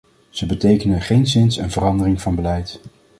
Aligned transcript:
Ze 0.29 0.45
betekenen 0.45 1.01
geenszins 1.01 1.57
een 1.57 1.71
verandering 1.71 2.21
van 2.21 2.35
beleid. 2.35 2.79